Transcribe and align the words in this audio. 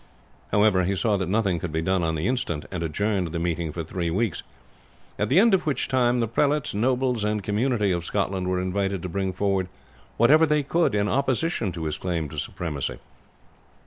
"However, 0.51 0.83
he 0.85 0.95
saw 0.95 1.15
that 1.17 1.29
nothing 1.29 1.59
could 1.59 1.71
be 1.71 1.83
done 1.83 2.01
on 2.01 2.15
the 2.15 2.25
instant, 2.25 2.65
and 2.71 2.81
adjourned 2.81 3.27
the 3.27 3.37
meeting 3.37 3.71
for 3.71 3.83
three 3.83 4.09
weeks, 4.09 4.41
at 5.19 5.29
the 5.29 5.39
end 5.39 5.53
of 5.53 5.67
which 5.67 5.87
time 5.87 6.21
the 6.21 6.27
prelates, 6.27 6.73
nobles, 6.73 7.23
and 7.23 7.43
community 7.43 7.91
of 7.91 8.03
Scotland 8.03 8.47
were 8.47 8.59
invited 8.59 9.03
to 9.03 9.09
bring 9.09 9.31
forward 9.31 9.67
whatever 10.17 10.47
they 10.47 10.63
could 10.63 10.95
in 10.95 11.07
opposition 11.07 11.71
to 11.73 11.83
his 11.83 11.99
claim 11.99 12.29
to 12.29 12.39
supremacy. 12.39 12.97